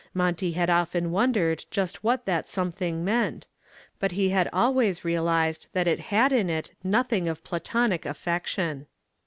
[0.15, 3.45] Monty had often wondered just what that something meant,
[3.99, 8.87] but he had always realized that it had in it nothing of platonic affection.